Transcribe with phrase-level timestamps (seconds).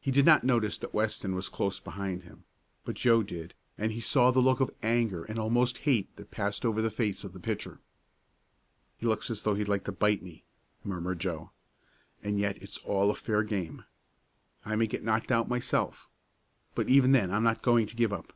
[0.00, 2.42] He did not notice that Weston was close behind him,
[2.84, 6.66] but Joe did, and he saw the look of anger and almost hate that passed
[6.66, 7.78] over the face of the pitcher.
[8.96, 10.42] "He looks as though he'd like to bite me,"
[10.82, 11.52] murmured Joe.
[12.20, 13.84] "And yet it's all a fair game.
[14.64, 16.08] I may get knocked out myself.
[16.74, 18.32] But even then I'm not going to give up.